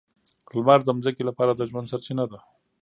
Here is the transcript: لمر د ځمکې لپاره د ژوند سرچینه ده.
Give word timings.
لمر 0.55 0.79
د 0.85 0.89
ځمکې 1.01 1.23
لپاره 1.29 1.51
د 1.55 1.61
ژوند 1.69 1.89
سرچینه 1.91 2.25
ده. 2.31 2.39